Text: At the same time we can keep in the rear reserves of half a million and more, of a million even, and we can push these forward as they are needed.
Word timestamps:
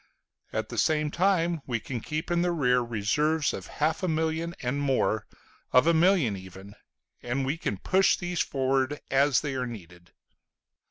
At 0.51 0.69
the 0.69 0.79
same 0.79 1.11
time 1.11 1.61
we 1.67 1.79
can 1.79 1.99
keep 2.01 2.31
in 2.31 2.41
the 2.41 2.51
rear 2.51 2.79
reserves 2.81 3.53
of 3.53 3.67
half 3.77 4.01
a 4.01 4.07
million 4.07 4.55
and 4.63 4.81
more, 4.81 5.27
of 5.71 5.85
a 5.85 5.93
million 5.93 6.35
even, 6.35 6.73
and 7.21 7.45
we 7.45 7.55
can 7.55 7.77
push 7.77 8.17
these 8.17 8.39
forward 8.39 8.99
as 9.11 9.41
they 9.41 9.53
are 9.53 9.67
needed. 9.67 10.11